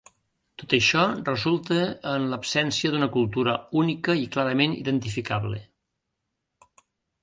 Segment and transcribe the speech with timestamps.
[0.61, 1.77] Tot això resulta
[2.13, 3.55] en l'absència d'una cultura
[3.85, 5.65] única i clarament identificable.